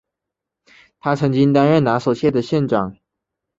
[0.99, 2.97] 他曾经担任拿索县的县长。